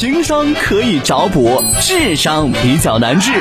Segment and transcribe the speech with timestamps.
[0.00, 3.32] 情商可以找补，智商比较难治，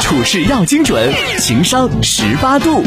[0.00, 2.82] 处事要精准，情商十八度。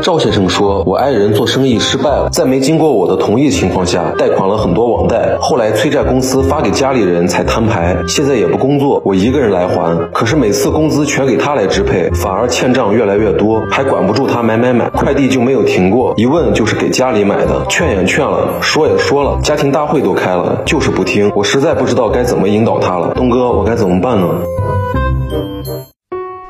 [0.00, 7.96] 赵先生说：“我爱人做生意失败了，在没经过我的同意情况下，贷款了很多网贷，后来催债公司发给家里人才摊牌。
[8.06, 9.96] 现在也不工作，我一个人来还。
[10.12, 16.14] 可是每次工资全给他来支配，反而欠账越来越多，还管不住他买买买，快递就没有停过。
[16.16, 21.30] 一问就是给家里买的，劝也劝了，说也说了，家庭大会都开了，就是不听。
[21.34, 24.28] 我实在不知道该怎么引导他了，东哥，我该怎么办呢？”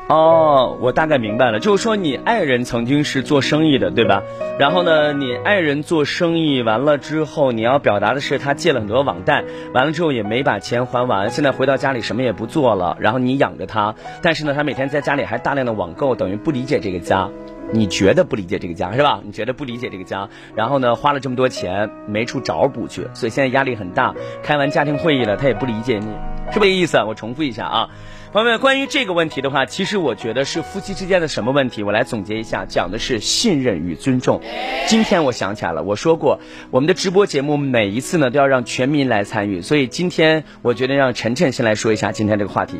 [0.09, 4.23] 哦，我大概明白了，就是说你爱人曾经是做生意的，对吧？
[4.57, 17.29] 然后呢，你爱人做生意完了之后，你要表达的是他借了很多网贷，完了之后也没把钱还完，现在回到家里什么也不做了，然后你养着他，但是呢，他每天在家里还大量的网购，等于不理解这个家，
[17.71, 19.21] 你觉得不理解这个家是吧？
[19.23, 24.15] 你觉得不理解这个家，然后呢，花了这么多钱没处找补去，所以现在压力很大。
[24.41, 26.07] 开完家庭会议了，他也不理解你，
[26.51, 26.97] 是不是这意思？
[27.07, 27.89] 我重复一下啊。
[28.31, 31.81] 朋友们，关于这个问题的话，其实我觉得是夫妻之间的什么问题？
[31.81, 34.39] 我来总结一下，讲的是信任与尊重。
[34.85, 42.79] 今天我想起来了，我说过我们的直播节目每一次呢都要让全民来参与，所以今天我决定让晨晨先来说一下今天这个话题。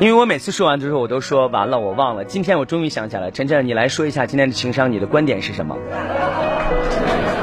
[0.00, 2.24] 因为我每次说完之后，我都说完了，我忘了。
[2.24, 5.76] 今天我终于想起来了，晨晨，你来说一下今天的情商，你的观点是什么？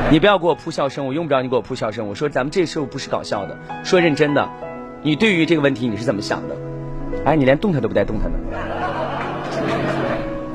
[0.09, 2.07] 你不要给我扑笑声，我用不着你给我扑笑声。
[2.07, 4.49] 我说咱们这时候不是搞笑的，说认真的。
[5.03, 6.55] 你对于这个问题你是怎么想的？
[7.25, 8.37] 哎，你连动弹都不带动弹的。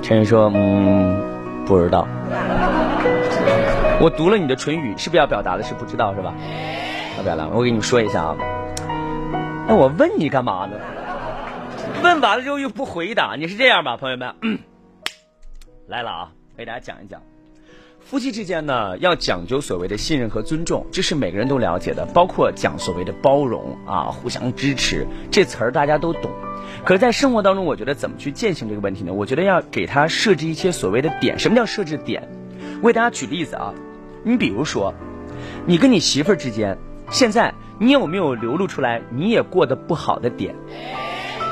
[0.02, 1.20] 陈宇说：“嗯，
[1.66, 2.06] 不知道。”
[4.00, 6.34] 我读了你的唇语，是不是要表达的是不知道是吧？
[7.18, 8.36] 要表达，我给你们说一下啊。
[9.66, 10.76] 那我问你干嘛呢？
[12.02, 14.34] 问完了之后又不回答，你是这样吧，朋友们？
[15.88, 17.20] 来了啊，给大家讲一讲。
[18.06, 26.30] 夫妻之间呢，要讲究所谓的信任和尊重，这是每个人都了解的，包括讲所谓的包容啊，互相支持，这词儿大家都懂。
[26.84, 29.12] 可是，在生活当中，我觉得怎么去践行这个问题呢？
[29.12, 31.36] 我觉得要给他设置一些所谓的点。
[31.40, 32.28] 什么叫设置点？
[32.80, 33.74] 我给大家举例子啊，
[34.22, 34.94] 你比如说，
[35.66, 36.78] 你跟你媳妇儿之间，
[37.10, 40.54] 现在你有没有流露出来你也过得不好的点？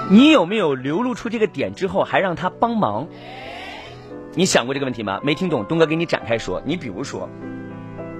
[0.09, 3.09] 你有没有流露出这个点之后还让他帮忙？
[4.37, 5.21] 你想过这个问题吗？
[5.23, 6.61] 没听懂，东哥给你展开说。
[6.65, 7.29] 你比如说，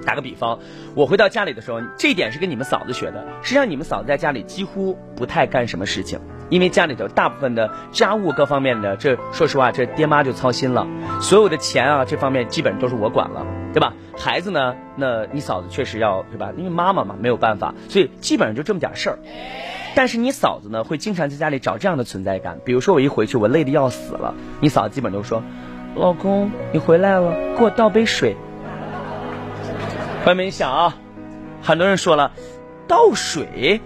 [0.05, 0.59] 打个比方，
[0.95, 3.25] 我回到家里的时候，这一点是跟你们嫂子学的。
[3.41, 10.87] 实际上，你们嫂子在家里几乎不太干什么事情，因为家里头大部分的家务各方面的，这说实话，这爹妈就操心了。
[11.21, 13.93] 所有的钱啊，这方面基本都是我管了，对吧？
[14.17, 16.53] 孩子呢，那你嫂子确实要，对吧？
[16.55, 19.19] 因为妈妈嘛，没有办法，所以基本上就这么点事儿。
[19.95, 22.59] 但是你嫂子呢，会经常在家里找这样的存在感。
[22.63, 25.43] 比如说，我一回去，我累得要死了，你嫂子基本就说。
[25.95, 28.35] 老公，你回来了，给我倒杯水。
[30.23, 30.97] 朋友们，你想啊，
[31.61, 32.33] 很多人说了，
[32.85, 33.79] 倒水。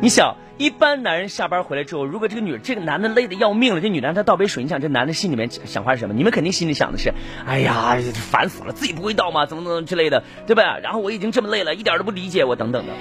[0.00, 6.14] 你想，一般男人下班回来之后，如果这个女这个男的累得要命了，这女的让他倒杯水，你想这男的心里面想法是什么？
[6.14, 7.12] 你们肯定心里想的是，
[7.46, 9.44] 哎呀，烦死了，自己不会倒吗？
[9.44, 10.78] 怎么怎么之类的，对吧？
[10.78, 12.94] 然后我已经这么累了，一点都不理解我，等等的。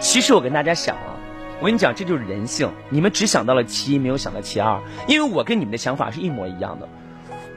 [0.00, 1.16] 其实我跟大家想啊，
[1.60, 2.70] 我跟你讲，这就是人性。
[2.88, 6.88] 你们只想到了其一，没有想到其二，因为我跟你们的想法是一模一样的。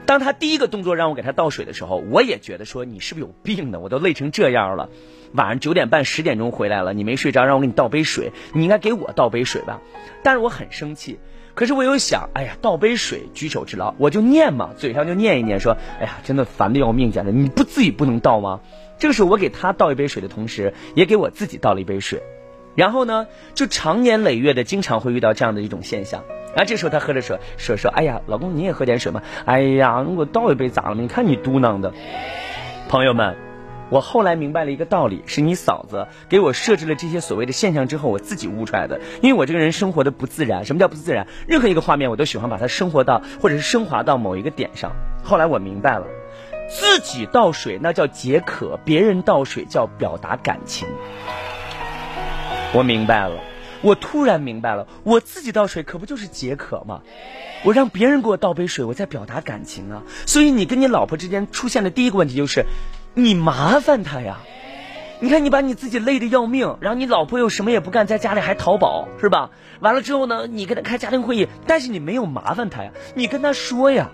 [0.05, 3.79] 当他第一个动作让我给他倒水的时候，我也觉得说你是不是有病呢？
[3.79, 4.89] 我都累成这样了，
[5.33, 9.81] 晚上九点半十点钟回来了，你没睡着，让我给你倒杯水，你应该给我倒杯水吧？
[10.23, 11.19] 但是我很生气，
[11.53, 18.61] 可是我又想，哎呀，倒杯水举手之劳，我就念嘛，嘴上就念一念，说，哎呀，真的烦的要命，简直，你不自己不能倒吗？
[18.97, 22.21] 这个时候我给他倒一杯水的同时，也给我自己倒了一杯水，
[22.75, 26.23] 然后呢，就长年累月的经常会遇到这样的一种现象。
[26.55, 29.21] 然后这时候他喝着水说说，哎呀，老公你也喝点水嘛。
[29.45, 30.95] 哎呀，我倒一杯咋了？
[30.95, 31.93] 你看你嘟囔的。
[32.87, 33.35] 朋友们，
[33.89, 39.01] 我后来明白了一个道理，是你嫂子给我设置了这些所谓的现象之后，我自己悟出来的。
[39.21, 41.27] 因为我这个人生活的不自然，什么叫不自然？
[41.45, 44.93] 任何一个画面我都喜欢把它生活到或者是升华到某一个点上。
[45.23, 46.05] 后来我明白了，
[46.69, 50.87] 自己倒水那叫解渴，别人倒水叫表达感情。
[52.73, 53.35] 我明白了。
[53.85, 57.03] 我突然明白了，我自己倒水可不就是解渴吗？
[57.63, 60.01] 我让别人给我倒杯水，我在表达感情啊。
[60.25, 62.65] 所以你跟你老婆之间出现的第一个问题就是，
[63.13, 64.39] 你麻烦她呀。
[65.19, 69.51] 你看你把你自己累得要命，然后你老婆又什么也不干，在家里还淘宝是吧？
[69.81, 74.09] 完了之后呢，你跟她开家庭会议，但是你没有麻烦她呀，你跟她说呀。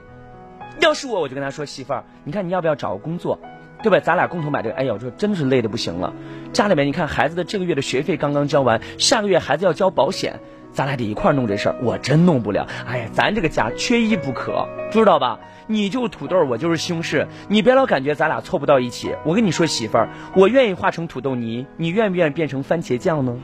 [0.82, 3.40] 要是我，我就跟她说媳妇儿，你看你要不要找个工作？
[3.82, 4.00] 对吧？
[4.00, 4.76] 咱俩共同买这个。
[4.76, 6.14] 哎呀，我说真的是累的不行了。
[6.54, 10.40] 家里面你看，孩子的这个月的学费刚刚交完，下个月孩子要交保险，
[10.72, 12.68] 咱俩得一块弄这事儿，我真弄不了。
[12.88, 15.40] 哎呀，咱这个家缺一不可，知道吧？
[15.68, 19.16] 你就是土豆，我就是西红柿，你别老感觉咱俩凑不到一起。
[19.24, 23.38] 我跟你说，媳妇儿，我愿意化成土豆泥，你愿不愿意变成番茄酱呢？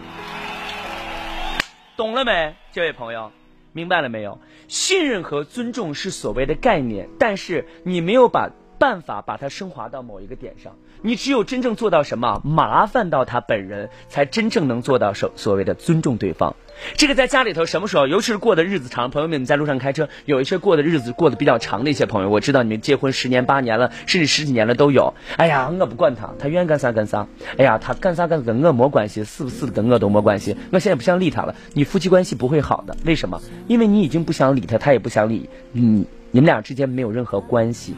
[1.95, 3.31] 懂了没，这位朋友？
[3.71, 4.39] 明白了没有？
[4.67, 8.49] 信任和尊重是所谓的概念，但是你没有把
[8.79, 10.73] 办法把它升华到某一个点上。
[11.01, 16.55] 你只有真正做到什么，麻烦到他本人，才真正能做到所所谓的尊重对方。
[16.95, 25.13] 这个在家里头什么时候，尤其是过的日子长，朋友们，你在路上开车，有一些过的日子过得比较长的一些朋友，我知道你们结婚十年八年了，甚至十几年了都有。
[25.37, 27.27] 哎呀，我不管他，他愿意干啥干啥。
[27.57, 30.55] 哎呀，他干啥干跟我没关系，是不是跟我都没关系。
[30.71, 31.55] 我现在不想理他了。
[31.73, 33.41] 你夫妻关系不会好的，为什么？
[33.67, 37.95] 因为你已经不想理他，他也不想理你，你们俩之间没有任何关系。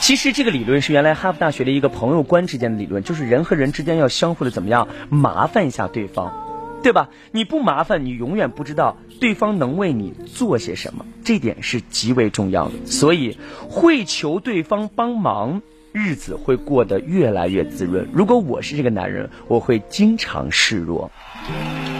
[0.00, 6.44] 其实这个理论是原来哈佛大学的一个朋友观之间的理论，就是人和人之间要相互的怎么样麻烦一下对方。
[6.80, 7.08] 对吧？
[7.32, 12.86] 你不麻烦，你永远不知道对方能为你做些什么，这点是极为重要的。
[12.86, 13.36] 所以，
[13.68, 15.60] 会求对方帮忙，
[15.90, 18.06] 日子会过得越来越滋润。
[18.12, 21.10] 如果我是这个男人，我会经常示弱，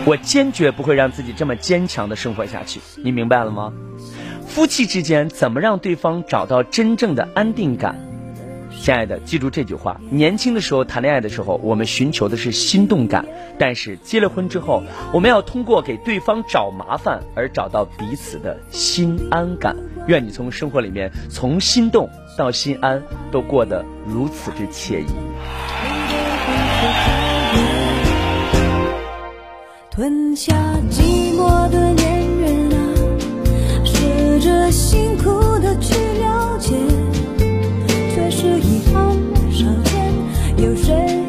[0.06, 2.79] 我坚决不会让自己这么坚强的生活下去。
[3.03, 3.73] 你明白了吗？
[4.58, 7.94] 夫妻之间怎么让对方找到真正的安定感？
[8.81, 13.22] 亲爱的，记住这句话：年轻的时候谈恋爱的时候，我们寻求的是心动感；
[13.56, 14.82] 但是结了婚之后，
[15.12, 19.76] 我们要通过给对方找麻烦而找到彼此的心安感。
[20.08, 23.00] 愿你从生活里面，从心动到心安，
[23.31, 25.06] 都过得如此之惬意。
[29.88, 30.52] 吞下。
[40.88, 41.28] strength